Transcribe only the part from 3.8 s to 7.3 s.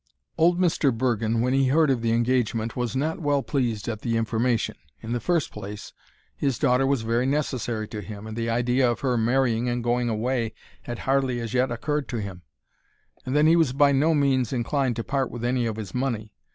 at the information. In the first place, his daughter was very